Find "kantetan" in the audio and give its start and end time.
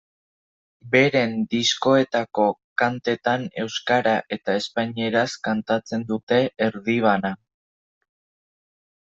2.83-3.45